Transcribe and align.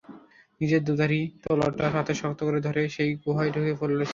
নিজের 0.61 0.81
দুধারি 0.83 1.19
তলোয়ারটা 1.43 1.85
হাতে 1.89 2.13
শক্ত 2.13 2.39
করে 2.43 2.59
ধরে 2.67 2.81
সেই 2.95 3.11
গুহায় 3.23 3.51
ঢুকে 3.55 3.73
পড়ল 3.79 3.99
সে। 3.99 4.09